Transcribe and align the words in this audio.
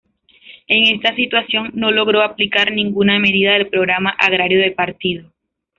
En 0.67 0.95
esta 0.95 1.13
situación, 1.15 1.69
no 1.75 1.91
logró 1.91 2.23
aplicar 2.23 2.71
ninguna 2.71 3.19
medida 3.19 3.53
del 3.53 3.67
programa 3.67 4.09
agrario 4.09 4.59
del 4.59 4.73
partido. 4.73 5.29